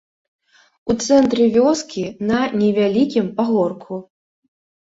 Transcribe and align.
У 0.93 0.95
цэнтры 1.07 1.45
вёскі, 1.59 2.03
на 2.31 2.41
невялікім 2.63 3.31
пагорку. 3.37 4.01